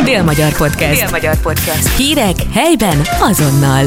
Dél-Magyar 0.00 0.56
Podcast. 0.56 1.00
Dél-Magyar 1.00 1.40
Podcast. 1.40 1.96
Hírek 1.96 2.36
helyben 2.52 2.98
azonnal. 3.20 3.84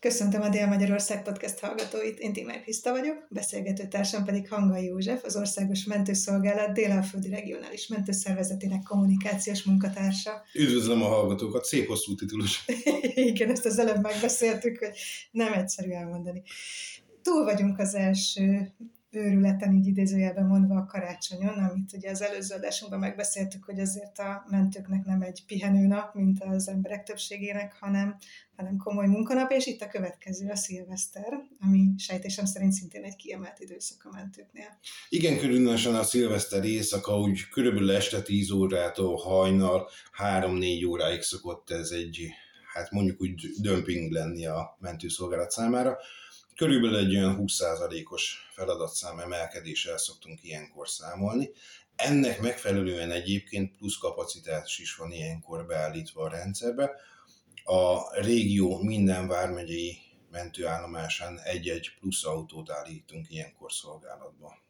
Köszöntöm 0.00 0.42
a 0.42 0.48
Dél-Magyarország 0.48 1.22
Podcast 1.22 1.58
hallgatóit, 1.58 2.18
én 2.18 2.32
Timár 2.32 2.60
Kriszta 2.60 2.90
vagyok, 2.90 3.26
beszélgető 3.30 3.88
társam 3.88 4.24
pedig 4.24 4.48
Hangai 4.48 4.84
József, 4.84 5.24
az 5.24 5.36
Országos 5.36 5.84
Mentőszolgálat 5.84 6.72
Dél-Alföldi 6.72 7.28
Regionális 7.28 7.86
Mentőszervezetének 7.86 8.82
kommunikációs 8.82 9.62
munkatársa. 9.62 10.42
Üdvözlöm 10.54 11.02
a 11.02 11.06
hallgatókat, 11.06 11.64
szép 11.64 11.86
hosszú 11.86 12.14
titulus. 12.14 12.64
Igen, 13.30 13.50
ezt 13.50 13.66
az 13.66 13.78
előbb 13.78 14.02
megbeszéltük, 14.02 14.78
hogy 14.78 14.98
nem 15.30 15.52
egyszerű 15.52 15.90
elmondani. 15.90 16.42
Túl 17.22 17.44
vagyunk 17.44 17.78
az 17.78 17.94
első 17.94 18.74
őrületen, 19.16 19.74
így 19.74 19.86
idézőjelben 19.86 20.46
mondva 20.46 20.74
a 20.74 20.84
karácsonyon, 20.84 21.58
amit 21.58 21.92
ugye 21.92 22.10
az 22.10 22.22
előző 22.22 22.54
adásunkban 22.54 23.00
megbeszéltük, 23.00 23.64
hogy 23.64 23.80
azért 23.80 24.18
a 24.18 24.44
mentőknek 24.50 25.04
nem 25.04 25.22
egy 25.22 25.44
pihenőnap, 25.46 26.14
mint 26.14 26.42
az 26.44 26.68
emberek 26.68 27.02
többségének, 27.02 27.76
hanem, 27.80 28.16
hanem 28.56 28.76
komoly 28.76 29.06
munkanap, 29.06 29.50
és 29.50 29.66
itt 29.66 29.80
a 29.80 29.88
következő 29.88 30.48
a 30.48 30.56
szilveszter, 30.56 31.32
ami 31.60 31.88
sejtésem 31.98 32.44
szerint 32.44 32.72
szintén 32.72 33.04
egy 33.04 33.16
kiemelt 33.16 33.60
időszak 33.60 34.04
a 34.04 34.14
mentőknél. 34.14 34.78
Igen, 35.08 35.38
különösen 35.38 35.94
a 35.94 36.02
szilveszter 36.02 36.64
éjszaka, 36.64 37.18
úgy 37.18 37.48
körülbelül 37.48 37.90
este 37.90 38.22
10 38.22 38.50
órától 38.50 39.16
hajnal 39.16 39.88
3-4 40.18 40.88
óráig 40.88 41.22
szokott 41.22 41.70
ez 41.70 41.90
egy, 41.90 42.28
hát 42.74 42.90
mondjuk 42.90 43.20
úgy 43.20 43.46
dömping 43.60 44.10
lenni 44.10 44.46
a 44.46 44.76
mentőszolgálat 44.80 45.50
számára 45.50 45.98
körülbelül 46.56 46.96
egy 46.96 47.16
olyan 47.16 47.36
20%-os 47.40 48.48
feladatszám 48.52 49.18
emelkedéssel 49.18 49.98
szoktunk 49.98 50.42
ilyenkor 50.42 50.88
számolni. 50.88 51.50
Ennek 51.96 52.40
megfelelően 52.40 53.10
egyébként 53.10 53.76
plusz 53.76 53.96
kapacitás 53.96 54.78
is 54.78 54.94
van 54.94 55.12
ilyenkor 55.12 55.66
beállítva 55.66 56.22
a 56.22 56.28
rendszerbe. 56.28 56.90
A 57.64 58.14
régió 58.20 58.82
minden 58.82 59.28
vármegyei 59.28 59.98
mentőállomásán 60.30 61.40
egy-egy 61.40 61.90
plusz 62.00 62.24
autót 62.24 62.70
állítunk 62.70 63.30
ilyenkor 63.30 63.72
szolgálatba 63.72 64.64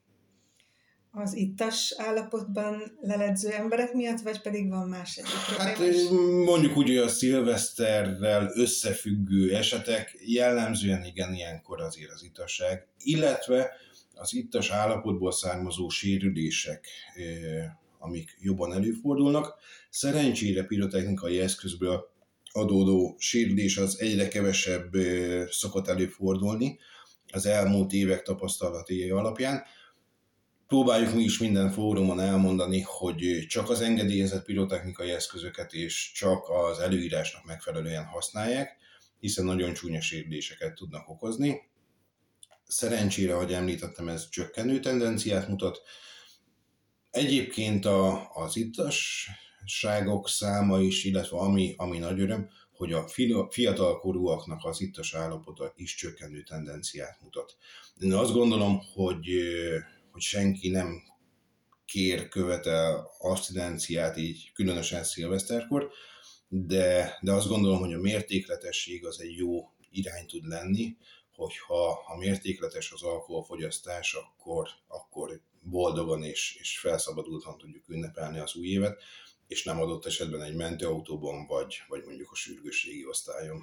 az 1.17 1.37
ittas 1.37 1.95
állapotban 1.97 2.99
leledző 3.01 3.51
emberek 3.51 3.93
miatt, 3.93 4.21
vagy 4.21 4.41
pedig 4.41 4.69
van 4.69 4.89
más 4.89 5.17
egyik 5.17 5.59
Hát 5.59 5.79
mondjuk 6.45 6.77
úgy, 6.77 6.87
hogy 6.87 6.97
a 6.97 7.09
szilveszterrel 7.09 8.51
összefüggő 8.55 9.55
esetek 9.55 10.19
jellemzően 10.25 11.05
igen, 11.05 11.35
ilyenkor 11.35 11.81
azért 11.81 12.11
az 12.11 12.25
itasság, 12.25 12.87
illetve 12.99 13.71
az 14.15 14.35
ittas 14.35 14.71
állapotból 14.71 15.33
származó 15.33 15.89
sérülések, 15.89 16.87
amik 17.99 18.37
jobban 18.41 18.73
előfordulnak. 18.73 19.55
Szerencsére 19.91 20.65
pirotechnikai 20.65 21.41
eszközből 21.41 22.11
adódó 22.53 23.17
sérülés 23.19 23.77
az 23.77 24.01
egyre 24.01 24.29
kevesebb 24.29 24.93
szokott 25.51 25.89
előfordulni 25.89 26.79
az 27.33 27.47
elmúlt 27.47 27.93
évek 27.93 28.23
tapasztalatai 28.23 29.11
alapján, 29.11 29.63
Próbáljuk 30.67 31.15
mi 31.15 31.23
is 31.23 31.39
minden 31.39 31.71
fórumon 31.71 32.21
elmondani, 32.21 32.81
hogy 32.81 33.45
csak 33.49 33.71
az 33.71 33.81
engedélyezett 33.81 34.45
pirotechnikai 34.45 35.11
eszközöket 35.11 35.73
és 35.73 36.13
csak 36.15 36.49
az 36.49 36.79
előírásnak 36.79 37.45
megfelelően 37.45 38.05
használják, 38.05 38.77
hiszen 39.21 39.45
nagyon 39.45 39.75
csúnya 39.75 40.01
sérüléseket 40.01 40.75
tudnak 40.75 41.09
okozni. 41.09 41.61
Szerencsére, 42.67 43.35
ahogy 43.35 43.53
említettem, 43.53 44.09
ez 44.09 44.29
csökkenő 44.29 44.81
tendenciát 44.81 45.49
mutat. 45.49 45.83
Egyébként 47.11 47.85
a, 47.85 48.31
az 48.33 48.57
ittasságok 48.57 50.29
száma 50.29 50.81
is, 50.81 51.05
illetve 51.05 51.39
ami, 51.39 51.75
ami 51.77 51.99
nagy 51.99 52.21
öröm, 52.21 52.49
hogy 52.73 52.93
a 52.93 53.09
fiatalkorúaknak 53.51 54.65
az 54.65 54.81
ittas 54.81 55.15
állapota 55.15 55.73
is 55.77 55.95
csökkenő 55.95 56.43
tendenciát 56.43 57.19
mutat. 57.23 57.57
Én 58.01 58.13
azt 58.13 58.33
gondolom, 58.33 58.81
hogy 58.95 59.27
hogy 60.17 60.25
senki 60.25 60.69
nem 60.69 61.03
kér, 61.85 62.29
követel 62.29 63.11
abszidenciát 63.19 64.17
így 64.17 64.53
különösen 64.55 65.05
szilveszterkor, 65.05 65.91
de, 66.49 67.19
de 67.21 67.33
azt 67.33 67.49
gondolom, 67.49 67.79
hogy 67.79 67.93
a 67.93 68.01
mértékletesség 68.01 69.07
az 69.07 69.21
egy 69.21 69.37
jó 69.37 69.73
irány 69.91 70.27
tud 70.27 70.45
lenni, 70.45 70.97
hogyha 71.35 71.95
ha 71.95 72.17
mértékletes 72.17 72.93
az 72.93 73.03
alkoholfogyasztás, 73.03 74.15
akkor, 74.15 74.69
akkor 74.87 75.41
boldogan 75.61 76.23
és, 76.23 76.57
és 76.61 76.79
felszabadultan 76.79 77.59
tudjuk 77.59 77.89
ünnepelni 77.89 78.39
az 78.39 78.55
új 78.55 78.67
évet, 78.67 79.03
és 79.47 79.65
nem 79.65 79.81
adott 79.81 80.07
esetben 80.07 80.43
egy 80.43 80.55
mentőautóban, 80.55 81.47
vagy, 81.47 81.77
vagy 81.89 82.05
mondjuk 82.05 82.31
a 82.31 82.35
sürgősségi 82.35 83.07
osztályon. 83.07 83.63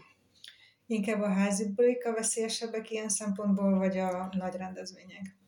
Inkább 0.86 1.22
a 1.22 1.34
házi 1.34 1.72
bulik 1.76 2.06
a 2.06 2.14
veszélyesebbek 2.14 2.92
ilyen 2.92 3.10
szempontból, 3.10 3.78
vagy 3.78 3.98
a 3.98 4.30
nagy 4.38 4.56
rendezvények? 4.56 5.42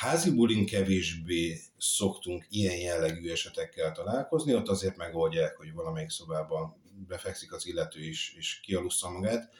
Házi 0.00 0.30
bulin 0.30 0.66
kevésbé 0.66 1.60
szoktunk 1.78 2.46
ilyen 2.48 2.76
jellegű 2.76 3.30
esetekkel 3.30 3.92
találkozni, 3.92 4.54
ott 4.54 4.68
azért 4.68 4.96
megoldják, 4.96 5.56
hogy 5.56 5.72
valamelyik 5.72 6.10
szobában 6.10 6.82
befekszik 7.08 7.52
az 7.52 7.66
illető 7.66 8.00
is, 8.00 8.34
és 8.38 8.60
kialussza 8.60 9.10
magát. 9.10 9.50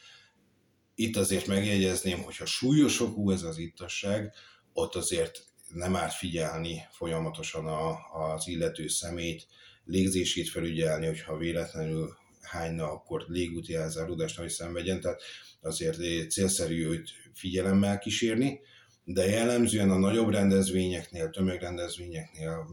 Itt 0.94 1.16
azért 1.16 1.46
megjegyezném, 1.46 2.22
hogyha 2.22 2.46
súlyosokú 2.46 3.30
ez 3.30 3.42
az 3.42 3.58
ittasság, 3.58 4.32
ott 4.72 4.94
azért 4.94 5.44
nem 5.68 5.96
árt 5.96 6.14
figyelni 6.14 6.86
folyamatosan 6.90 7.66
a, 7.66 7.96
az 8.12 8.48
illető 8.48 8.88
szemét, 8.88 9.46
légzését 9.84 10.48
felügyelni, 10.48 11.06
hogyha 11.06 11.36
véletlenül 11.36 12.16
hányna, 12.40 12.90
akkor 12.90 13.24
légúti 13.28 13.74
elzáródást, 13.74 14.36
hogy 14.36 14.48
szenvedjen, 14.48 15.00
tehát 15.00 15.22
azért 15.60 16.30
célszerű 16.30 16.86
őt 16.86 17.10
figyelemmel 17.34 17.98
kísérni 17.98 18.60
de 19.08 19.26
jellemzően 19.26 19.90
a 19.90 19.98
nagyobb 19.98 20.30
rendezvényeknél, 20.30 21.30
tömegrendezvényeknél, 21.30 22.66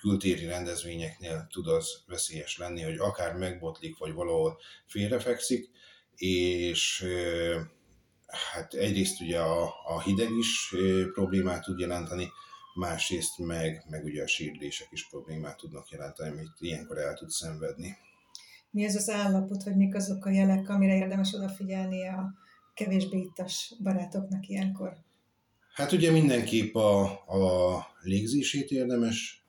kültéri 0.00 0.44
rendezvényeknél 0.46 1.46
tud 1.50 1.66
az 1.66 2.02
veszélyes 2.06 2.58
lenni, 2.58 2.82
hogy 2.82 2.96
akár 2.98 3.36
megbotlik, 3.36 3.98
vagy 3.98 4.12
valahol 4.12 4.58
félrefekszik, 4.86 5.70
és 6.16 7.04
hát 8.52 8.74
egyrészt 8.74 9.20
ugye 9.20 9.38
a, 9.40 9.74
a 9.84 10.02
hideg 10.02 10.30
is 10.30 10.74
problémát 11.12 11.64
tud 11.64 11.78
jelenteni, 11.78 12.28
másrészt 12.74 13.38
meg, 13.38 13.84
meg 13.88 14.04
ugye 14.04 14.22
a 14.22 14.26
sírdések 14.26 14.88
is 14.90 15.08
problémát 15.08 15.56
tudnak 15.56 15.90
jelenteni, 15.90 16.30
amit 16.30 16.52
ilyenkor 16.58 16.98
el 16.98 17.14
tud 17.14 17.30
szenvedni. 17.30 17.96
Mi 18.70 18.84
ez 18.84 18.96
az 18.96 19.10
állapot, 19.10 19.62
vagy 19.62 19.76
mik 19.76 19.94
azok 19.94 20.24
a 20.24 20.30
jelek, 20.30 20.68
amire 20.68 20.96
érdemes 20.96 21.32
odafigyelni 21.34 22.08
a 22.08 22.34
kevésbé 22.74 23.18
ittas 23.18 23.74
barátoknak 23.82 24.46
ilyenkor? 24.46 24.96
Hát 25.72 25.92
ugye 25.92 26.10
mindenképp 26.10 26.74
a, 26.74 27.02
a 27.10 27.86
légzését 28.02 28.70
érdemes 28.70 29.44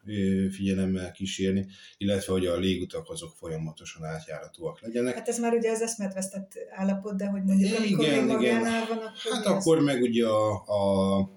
figyelemmel 0.52 1.12
kísérni, 1.12 1.68
illetve 1.98 2.34
hogy 2.34 2.46
a 2.46 2.58
légutak 2.58 3.10
azok 3.10 3.34
folyamatosan 3.36 4.04
átjáratóak 4.04 4.82
legyenek. 4.82 5.14
Hát 5.14 5.28
ez 5.28 5.40
már 5.40 5.54
ugye 5.54 5.72
az 5.72 5.82
eszmetvesztett 5.82 6.52
állapot, 6.70 7.18
de 7.18 7.26
hogy 7.26 7.44
mondjuk 7.44 7.78
amikor 7.78 8.06
igen, 8.06 8.24
még 8.24 8.42
igen. 8.42 8.60
van, 8.60 8.74
akkor 8.74 9.12
Hát 9.32 9.46
akkor 9.46 9.78
az? 9.78 9.84
meg 9.84 10.02
ugye 10.02 10.28
a, 10.28 10.52
a 10.54 11.30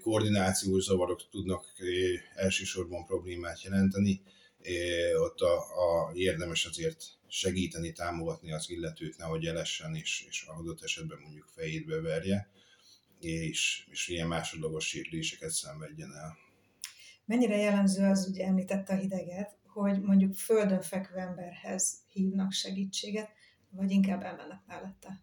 koordinációs 0.00 0.82
zavarok 0.82 1.28
tudnak 1.30 1.64
elsősorban 2.34 3.04
problémát 3.04 3.62
jelenteni. 3.62 4.22
Ott 5.22 5.40
a, 5.40 5.54
a 5.56 6.12
érdemes 6.14 6.64
azért 6.64 7.04
segíteni, 7.28 7.92
támogatni 7.92 8.52
az 8.52 8.70
illetőt, 8.70 9.16
nehogy 9.16 9.46
elessen, 9.46 9.94
és, 9.94 10.24
és 10.28 10.44
adott 10.46 10.82
esetben 10.82 11.18
mondjuk 11.22 11.48
fejét 11.54 11.86
beverje 11.86 12.50
és, 13.20 13.86
és 13.90 14.08
ilyen 14.08 14.28
másodlagos 14.28 14.86
sérüléseket 14.86 15.50
szenvedjen 15.50 16.12
el. 16.12 16.36
Mennyire 17.24 17.56
jellemző 17.56 18.04
az, 18.04 18.28
ugye 18.28 18.46
említette 18.46 18.94
a 18.94 18.96
hideget, 18.96 19.56
hogy 19.66 20.00
mondjuk 20.00 20.34
földön 20.34 20.80
fekvő 20.80 21.16
emberhez 21.16 21.92
hívnak 22.12 22.52
segítséget, 22.52 23.30
vagy 23.70 23.90
inkább 23.90 24.22
elmennek 24.22 24.60
mellette? 24.66 25.22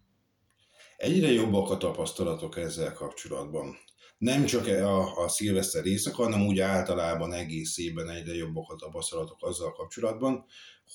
Egyre 0.96 1.30
jobbak 1.32 1.70
a 1.70 1.76
tapasztalatok 1.76 2.56
ezzel 2.56 2.92
kapcsolatban. 2.92 3.76
Nem 4.18 4.44
csak 4.44 4.66
a, 4.66 5.24
a 5.24 5.28
szilveszter 5.28 5.86
éjszaka, 5.86 6.22
hanem 6.22 6.46
úgy 6.46 6.58
általában 6.58 7.32
egész 7.32 7.78
évben 7.78 8.10
egyre 8.10 8.34
jobbak 8.34 8.70
a 8.70 8.76
tapasztalatok 8.76 9.42
azzal 9.42 9.72
kapcsolatban, 9.72 10.44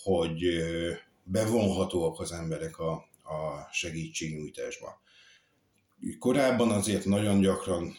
hogy 0.04 0.64
bevonhatóak 1.24 2.20
az 2.20 2.32
emberek 2.32 2.78
a, 2.78 2.92
a 3.24 3.68
segítségnyújtásba. 3.72 5.02
Korábban 6.20 6.72
azért 6.72 7.06
nagyon 7.06 7.40
gyakran 7.40 7.98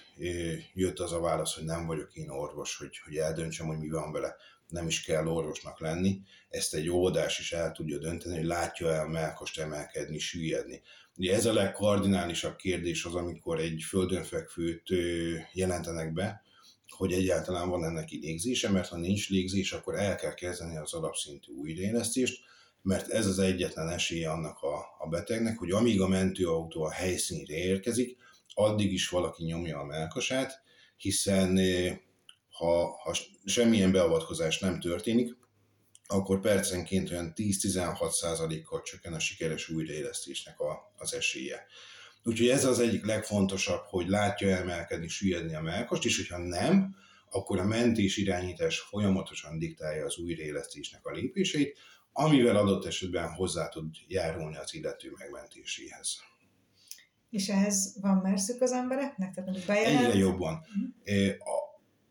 jött 0.75 0.99
az 0.99 1.13
a 1.13 1.21
válasz, 1.21 1.55
hogy 1.55 1.65
nem 1.65 1.87
vagyok 1.87 2.15
én 2.15 2.29
orvos, 2.29 2.77
hogy, 2.77 2.99
hogy 3.05 3.17
eldöntsem, 3.17 3.67
hogy 3.67 3.79
mi 3.79 3.89
van 3.89 4.13
vele. 4.13 4.37
Nem 4.69 4.87
is 4.87 5.03
kell 5.03 5.27
orvosnak 5.27 5.81
lenni. 5.81 6.21
Ezt 6.49 6.75
egy 6.75 6.91
oldás 6.91 7.39
is 7.39 7.53
el 7.53 7.73
tudja 7.73 7.99
dönteni, 7.99 8.37
hogy 8.37 8.45
látja 8.45 8.93
el 8.93 9.09
melkost 9.09 9.59
emelkedni, 9.59 10.19
süllyedni. 10.19 10.83
Ugye 11.17 11.35
ez 11.35 11.47
a 11.47 11.53
legkardinálisabb 11.53 12.57
kérdés 12.57 13.05
az, 13.05 13.15
amikor 13.15 13.59
egy 13.59 13.83
földön 13.89 14.23
fekvőt 14.25 14.89
jelentenek 15.53 16.13
be, 16.13 16.43
hogy 16.89 17.13
egyáltalán 17.13 17.69
van 17.69 17.85
ennek 17.85 18.11
légzése, 18.11 18.71
mert 18.71 18.89
ha 18.89 18.97
nincs 18.97 19.29
légzés, 19.29 19.73
akkor 19.73 19.99
el 19.99 20.17
kell 20.17 20.35
kezdeni 20.35 20.77
az 20.77 20.93
alapszintű 20.93 21.53
újraélesztést, 21.53 22.43
mert 22.83 23.09
ez 23.09 23.27
az 23.27 23.39
egyetlen 23.39 23.89
esélye 23.89 24.31
annak 24.31 24.63
a, 24.63 24.77
a 24.99 25.09
betegnek, 25.09 25.59
hogy 25.59 25.71
amíg 25.71 26.01
a 26.01 26.09
mentőautó 26.09 26.83
a 26.83 26.91
helyszínre 26.91 27.55
érkezik, 27.55 28.17
addig 28.55 28.93
is 28.93 29.09
valaki 29.09 29.45
nyomja 29.45 29.79
a 29.79 29.85
melkasát, 29.85 30.63
hiszen 30.97 31.59
ha, 32.51 32.97
ha 33.03 33.17
semmilyen 33.45 33.93
beavatkozás 33.93 34.59
nem 34.59 34.81
történik, 34.81 35.37
akkor 36.07 36.41
percenként 36.41 37.11
olyan 37.11 37.33
10-16%-kal 37.37 38.83
csökken 38.83 39.13
a 39.13 39.19
sikeres 39.19 39.69
újraélesztésnek 39.69 40.61
a, 40.61 40.93
az 40.97 41.15
esélye. 41.15 41.67
Úgyhogy 42.25 42.49
ez 42.49 42.65
az 42.65 42.79
egyik 42.79 43.05
legfontosabb, 43.05 43.83
hogy 43.85 44.09
látja 44.09 44.57
emelkedni, 44.57 45.09
süllyedni 45.09 45.55
a 45.55 45.61
melkast, 45.61 46.05
és 46.05 46.17
hogyha 46.17 46.39
nem, 46.39 46.97
akkor 47.31 47.59
a 47.59 47.65
mentés 47.65 48.17
irányítás 48.17 48.79
folyamatosan 48.79 49.59
diktálja 49.59 50.05
az 50.05 50.19
újraélesztésnek 50.19 51.07
a 51.07 51.13
lépéseit, 51.13 51.79
amivel 52.13 52.57
adott 52.57 52.85
esetben 52.85 53.33
hozzá 53.33 53.69
tud 53.69 53.95
járulni 54.09 54.57
az 54.57 54.75
illető 54.75 55.13
megmentéséhez. 55.19 56.17
És 57.31 57.49
ehhez 57.49 57.97
van 58.01 58.17
merszük 58.17 58.61
az 58.61 58.73
embereknek? 58.73 59.35
Tehát 59.35 59.69
Egyre 59.69 60.15
jobban. 60.15 60.55
Uh-huh. 60.55 60.91
Eh, 61.05 61.37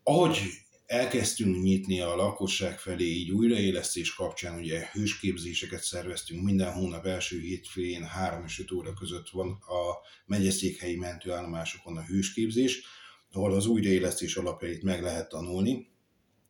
ahogy 0.03 0.38
elkezdtünk 0.86 1.63
nyitni 1.63 2.00
a 2.00 2.15
lakosság 2.15 2.80
felé, 2.80 3.06
így 3.06 3.31
újraélesztés 3.31 4.13
kapcsán 4.13 4.59
ugye 4.59 4.89
hősképzéseket 4.92 5.83
szerveztünk, 5.83 6.44
minden 6.44 6.74
hónap 6.74 7.06
első 7.06 7.39
hétfőjén 7.39 8.03
3 8.03 8.44
és 8.45 8.59
5 8.59 8.71
óra 8.71 8.94
között 8.94 9.30
van 9.30 9.50
a 9.50 9.98
megyeszékhelyi 10.25 10.95
mentőállomásokon 10.95 11.98
a 11.98 12.03
hősképzés, 12.03 12.81
ahol 13.31 13.53
az 13.53 13.65
újraélesztés 13.65 14.36
alapjait 14.36 14.83
meg 14.83 15.01
lehet 15.01 15.30
tanulni, 15.30 15.90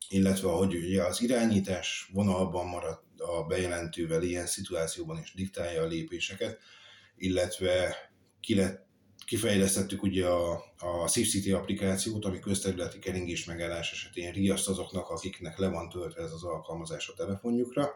illetve 0.08 0.48
ahogy 0.48 0.74
ugye 0.74 1.02
az 1.02 1.22
irányítás 1.22 2.10
vonalban 2.12 2.66
marad 2.66 3.00
a 3.16 3.42
bejelentővel 3.42 4.22
ilyen 4.22 4.46
szituációban 4.46 5.18
is 5.18 5.34
diktálja 5.34 5.82
a 5.82 5.86
lépéseket, 5.86 6.58
illetve 7.16 7.96
ki 8.40 8.54
lett 8.54 8.90
kifejlesztettük 9.26 10.02
ugye 10.02 10.26
a, 10.26 10.52
a 10.78 11.08
SafeCity 11.08 11.50
applikációt, 11.50 12.24
ami 12.24 12.38
közterületi 12.38 12.98
keringés 12.98 13.44
megállás 13.44 13.92
esetén 13.92 14.32
riaszt 14.32 14.68
azoknak, 14.68 15.08
akiknek 15.08 15.58
le 15.58 15.68
van 15.68 15.88
töltve 15.88 16.22
ez 16.22 16.32
az 16.32 16.42
alkalmazás 16.42 17.08
a 17.08 17.14
telefonjukra, 17.14 17.90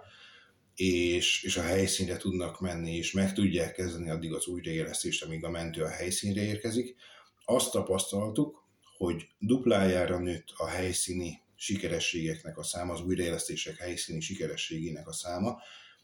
és, 0.75 1.43
és 1.43 1.57
a 1.57 1.63
helyszínre 1.63 2.17
tudnak 2.17 2.61
menni, 2.61 2.97
és 2.97 3.13
meg 3.13 3.33
tudják 3.33 3.73
kezdeni 3.75 4.11
addig 4.11 4.33
az 4.33 4.47
újraélesztést, 4.47 5.25
amíg 5.25 5.45
a 5.45 5.51
mentő 5.51 5.83
a 5.83 5.89
helyszínre 5.89 6.43
érkezik. 6.43 6.97
Azt 7.45 7.71
tapasztaltuk, 7.71 8.65
hogy 8.97 9.29
duplájára 9.39 10.19
nőtt 10.19 10.53
a 10.57 10.67
helyszíni 10.67 11.43
sikerességeknek 11.57 12.59
a 12.59 12.63
száma, 12.63 12.93
az 12.93 13.01
újraélesztések 13.01 13.77
helyszíni 13.77 14.21
sikerességének 14.21 15.09
a 15.09 15.13
száma, 15.13 15.63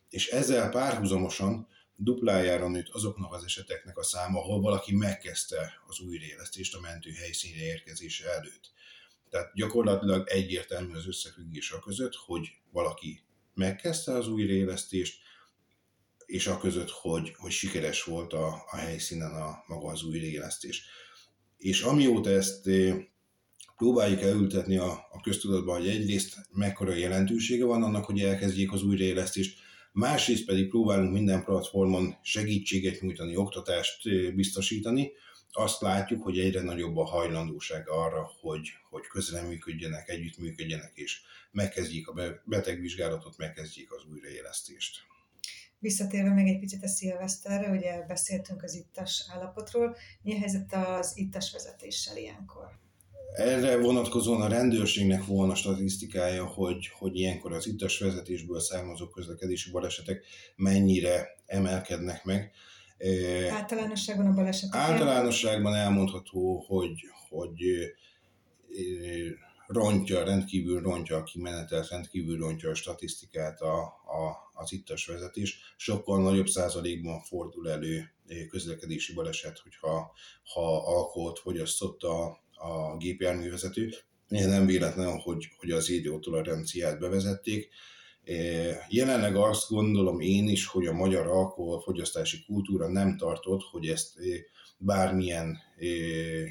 és 0.08 0.28
ezzel 0.28 0.70
párhuzamosan 0.70 1.68
duplájára 1.96 2.68
nőtt 2.68 2.88
azoknak 2.88 3.32
az 3.32 3.44
eseteknek 3.44 3.98
a 3.98 4.02
száma, 4.02 4.40
ahol 4.40 4.60
valaki 4.60 4.94
megkezdte 4.94 5.72
az 5.86 6.00
újraélesztést 6.00 6.74
a 6.74 6.80
mentő 6.80 7.10
helyszínre 7.10 7.62
érkezése 7.62 8.30
előtt. 8.30 8.72
Tehát 9.30 9.54
gyakorlatilag 9.54 10.28
egyértelmű 10.28 10.94
az 10.94 11.06
összefüggés 11.06 11.70
a 11.70 11.78
között, 11.78 12.14
hogy 12.14 12.48
valaki 12.70 13.22
megkezdte 13.54 14.12
az 14.12 14.28
újraélesztést, 14.28 15.20
és 16.26 16.46
a 16.46 16.58
között, 16.58 16.90
hogy, 16.90 17.34
hogy 17.36 17.50
sikeres 17.50 18.04
volt 18.04 18.32
a, 18.32 18.64
a 18.70 18.76
helyszínen 18.76 19.34
a 19.34 19.64
maga 19.66 19.88
az 19.88 20.02
újraélesztés. 20.02 20.84
És 21.56 21.82
amióta 21.82 22.30
ezt 22.30 22.66
eh, 22.66 22.96
próbáljuk 23.76 24.20
elültetni 24.20 24.76
a, 24.76 24.90
a 24.90 25.20
köztudatban, 25.22 25.78
hogy 25.78 25.88
egyrészt 25.88 26.36
mekkora 26.52 26.94
jelentősége 26.94 27.64
van 27.64 27.82
annak, 27.82 28.04
hogy 28.04 28.20
elkezdjék 28.20 28.72
az 28.72 28.82
újraélesztést, 28.82 29.58
másrészt 29.92 30.44
pedig 30.44 30.68
próbálunk 30.68 31.12
minden 31.12 31.44
platformon 31.44 32.14
segítséget 32.22 33.00
nyújtani, 33.00 33.36
oktatást 33.36 34.34
biztosítani, 34.34 35.12
azt 35.52 35.80
látjuk, 35.80 36.22
hogy 36.22 36.38
egyre 36.38 36.62
nagyobb 36.62 36.96
a 36.96 37.04
hajlandóság 37.04 37.88
arra, 37.88 38.30
hogy, 38.40 38.68
hogy 38.90 39.06
közreműködjenek, 39.06 40.08
együttműködjenek, 40.08 40.92
és 40.94 41.20
megkezdjék 41.50 42.08
a 42.08 42.40
betegvizsgálatot, 42.44 43.36
megkezdjék 43.36 43.92
az 43.92 44.02
újraélesztést. 44.12 45.00
Visszatérve 45.78 46.32
még 46.32 46.46
egy 46.46 46.58
picit 46.58 46.82
a 46.82 46.88
szilveszterre, 46.88 47.70
ugye 47.70 48.06
beszéltünk 48.06 48.62
az 48.62 48.74
ittas 48.74 49.26
állapotról, 49.28 49.96
mi 50.22 50.34
a 50.34 50.38
helyzet 50.38 50.74
az 50.74 51.12
ittas 51.16 51.52
vezetéssel 51.52 52.16
ilyenkor? 52.16 52.80
Erre 53.32 53.80
vonatkozóan 53.80 54.40
a 54.40 54.48
rendőrségnek 54.48 55.24
volna 55.24 55.54
statisztikája, 55.54 56.46
hogy, 56.46 56.88
hogy 56.98 57.16
ilyenkor 57.16 57.52
az 57.52 57.66
ittas 57.66 57.98
vezetésből 57.98 58.60
származó 58.60 59.08
közlekedési 59.08 59.70
balesetek 59.70 60.24
mennyire 60.56 61.28
emelkednek 61.46 62.24
meg. 62.24 62.52
Általánosságban 63.50 64.26
a 64.26 64.34
balesetek? 64.34 64.80
Általánosságban 64.80 65.74
elmondható, 65.74 66.64
hogy, 66.66 67.00
hogy 67.28 67.54
rontja, 69.66 70.24
rendkívül 70.24 70.80
rontja 70.80 71.16
a 71.16 71.22
kimenetet, 71.22 71.88
rendkívül 71.88 72.38
rontja 72.38 72.70
a 72.70 72.74
statisztikát 72.74 73.60
a, 73.60 73.82
a, 73.82 74.50
az 74.52 74.72
ittas 74.72 75.06
vezetés. 75.06 75.74
Sokkal 75.76 76.22
nagyobb 76.22 76.46
százalékban 76.46 77.20
fordul 77.20 77.70
elő 77.70 78.14
közlekedési 78.48 79.14
baleset, 79.14 79.58
hogyha 79.58 80.12
ha 80.52 80.94
alkoholt 80.96 81.38
fogyasztott 81.38 82.02
a, 82.02 82.40
a 82.62 82.96
gépjárművezető. 82.96 83.90
Nem 84.28 84.66
véletlen, 84.66 85.18
hogy, 85.18 85.48
hogy 85.58 85.70
az 85.70 85.90
időtoleranciát 85.90 86.98
bevezették. 86.98 87.68
Jelenleg 88.88 89.36
azt 89.36 89.68
gondolom 89.68 90.20
én 90.20 90.48
is, 90.48 90.66
hogy 90.66 90.86
a 90.86 90.92
magyar 90.92 91.26
alkoholfogyasztási 91.26 92.44
kultúra 92.44 92.88
nem 92.88 93.16
tartott, 93.16 93.62
hogy 93.70 93.86
ezt 93.86 94.18
bármilyen 94.78 95.58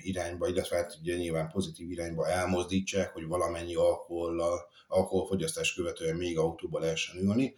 irányba, 0.02 0.48
illetve 0.48 0.76
hát 0.76 0.98
ugye 1.02 1.16
nyilván 1.16 1.50
pozitív 1.50 1.92
irányba 1.92 2.28
elmozdítsák, 2.28 3.14
hogy 3.14 3.26
valamennyi 3.28 3.76
alkohollal, 3.76 4.70
alkoholfogyasztás 4.88 5.74
követően 5.74 6.16
még 6.16 6.38
autóba 6.38 6.80
lehessen 6.80 7.18
ülni. 7.18 7.56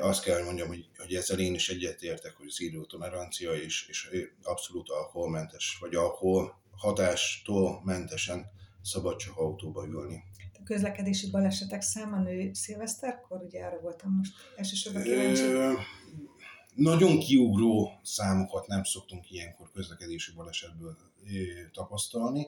Azt 0.00 0.22
kell, 0.22 0.36
hogy 0.36 0.44
mondjam, 0.44 0.68
hogy, 0.68 0.88
hogy 0.96 1.14
ezzel 1.14 1.38
én 1.38 1.54
is 1.54 1.68
egyetértek, 1.68 2.36
hogy 2.36 2.46
az 2.48 2.60
időtolerancia 2.60 3.52
és, 3.52 3.86
és 3.88 4.10
abszolút 4.42 4.88
alkoholmentes, 4.88 5.76
vagy 5.80 5.94
alkohol 5.94 6.64
hatástól 6.76 7.80
mentesen 7.84 8.46
szabad 8.82 9.16
csak 9.16 9.36
autóba 9.36 9.86
ülni. 9.86 10.22
A 10.52 10.62
közlekedési 10.64 11.30
balesetek 11.30 11.82
száma 11.82 12.22
nő 12.22 12.52
szilveszterkor? 12.52 13.42
Ugye 13.42 13.64
arra 13.64 13.80
voltam 13.80 14.12
most 14.12 14.32
elsősorban 14.56 15.02
kíváncsi. 15.02 15.42
Nagyon 16.74 17.18
kiugró 17.18 18.00
számokat 18.02 18.66
nem 18.66 18.84
szoktunk 18.84 19.30
ilyenkor 19.30 19.70
közlekedési 19.70 20.32
balesetből 20.32 20.96
tapasztalni. 21.72 22.46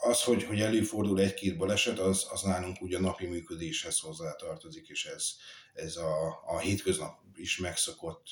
Az, 0.00 0.22
hogy, 0.22 0.44
hogy 0.44 0.60
előfordul 0.60 1.20
egy-két 1.20 1.56
baleset, 1.56 1.98
az, 1.98 2.26
az 2.30 2.42
nálunk 2.42 2.80
ugye 2.80 2.96
a 2.96 3.00
napi 3.00 3.26
működéshez 3.26 3.98
hozzátartozik, 3.98 4.88
és 4.88 5.04
ez, 5.04 5.30
ez 5.74 5.96
a, 5.96 6.42
a 6.46 6.58
hétköznap 6.58 7.18
is 7.34 7.58
megszokott 7.58 8.28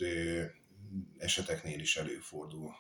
eseteknél 1.19 1.81
is 1.81 1.97
előfordul. 1.97 2.71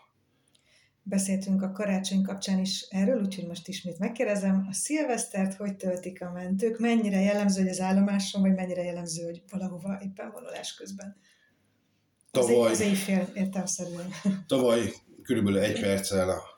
Beszéltünk 1.03 1.63
a 1.63 1.73
karácsony 1.73 2.23
kapcsán 2.23 2.59
is 2.59 2.87
erről, 2.91 3.21
úgyhogy 3.21 3.47
most 3.47 3.69
ismét 3.69 3.99
megkérdezem, 3.99 4.67
a 4.71 4.73
szilvesztert 4.73 5.55
hogy 5.55 5.77
töltik 5.77 6.23
a 6.23 6.33
mentők, 6.33 6.79
mennyire 6.79 7.21
jellemző, 7.21 7.61
hogy 7.61 7.71
az 7.71 7.81
állomáson, 7.81 8.43
vagy 8.43 8.55
mennyire 8.55 8.83
jellemző, 8.83 9.25
hogy 9.25 9.43
valahova 9.51 10.01
éppen 10.03 10.31
vonulás 10.31 10.75
közben? 10.75 11.17
Tavaly, 12.31 12.71
az, 12.71 12.81
éjfél 12.81 13.29
értelmszerűen. 13.35 14.09
Tavaly 14.47 14.93
körülbelül 15.23 15.59
egy 15.59 15.81
perccel 15.81 16.29
a 16.31 16.51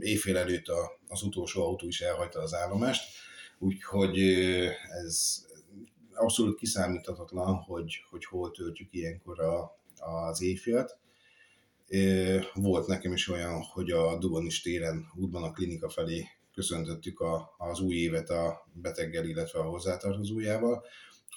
éjfél 0.00 0.36
előtt 0.36 0.66
a, 0.66 1.00
az 1.08 1.22
utolsó 1.22 1.62
autó 1.62 1.86
is 1.86 2.00
elhagyta 2.00 2.40
az 2.40 2.54
állomást, 2.54 3.02
úgyhogy 3.58 4.18
ez 5.04 5.44
abszolút 6.14 6.58
kiszámíthatatlan, 6.58 7.54
hogy, 7.54 7.94
hogy 8.10 8.24
hol 8.24 8.50
töltjük 8.50 8.92
ilyenkor 8.92 9.40
a, 9.40 9.78
az 10.04 10.42
éjfélt. 10.42 10.98
Volt 12.54 12.86
nekem 12.86 13.12
is 13.12 13.28
olyan, 13.28 13.62
hogy 13.62 13.90
a 13.90 14.18
Dubonis 14.18 14.60
téren 14.60 15.06
útban 15.14 15.42
a 15.42 15.52
klinika 15.52 15.88
felé 15.88 16.26
köszöntöttük 16.54 17.20
a, 17.20 17.54
az 17.58 17.80
új 17.80 17.94
évet 17.94 18.30
a 18.30 18.68
beteggel, 18.72 19.24
illetve 19.24 19.58
a 19.58 19.68
hozzátartozójával. 19.68 20.84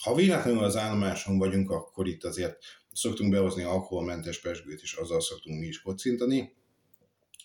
Ha 0.03 0.15
véletlenül 0.15 0.63
az 0.63 0.75
állomáson 0.75 1.37
vagyunk, 1.37 1.71
akkor 1.71 2.07
itt 2.07 2.23
azért 2.23 2.57
szoktunk 2.93 3.31
behozni 3.31 3.63
alkoholmentes 3.63 4.39
pesgőt, 4.39 4.81
és 4.81 4.93
azzal 4.93 5.21
szoktunk 5.21 5.59
mi 5.59 5.65
is 5.65 5.81
kocintani, 5.81 6.55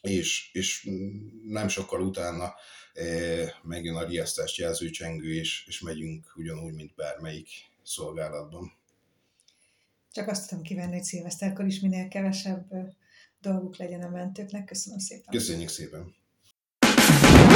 és, 0.02 0.50
és 0.52 0.88
nem 1.46 1.68
sokkal 1.68 2.00
utána 2.00 2.54
e, 2.92 3.04
megjön 3.62 3.94
a 3.94 4.04
riasztást 4.04 4.56
jelző 4.56 4.90
csengő, 4.90 5.34
és, 5.34 5.64
és 5.66 5.80
megyünk 5.80 6.32
ugyanúgy, 6.36 6.74
mint 6.74 6.94
bármelyik 6.94 7.48
szolgálatban. 7.82 8.72
Csak 10.12 10.28
azt 10.28 10.48
tudom 10.48 10.64
kívánni, 10.64 10.92
hogy 10.92 11.04
szilveszterkor 11.04 11.66
is 11.66 11.80
minél 11.80 12.08
kevesebb 12.08 12.66
dolguk 13.40 13.76
legyen 13.76 14.02
a 14.02 14.08
mentőknek. 14.08 14.64
Köszönöm 14.64 14.98
szépen. 14.98 15.24
Köszönjük 15.30 15.68
szépen. 15.68 16.14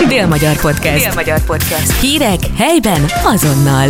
Dél-Magyar 0.08 0.60
Podcast. 0.60 1.04
Dél-Magyar 1.04 1.44
Podcast. 1.44 2.00
Hírek 2.00 2.40
helyben 2.46 3.04
azonnal. 3.24 3.88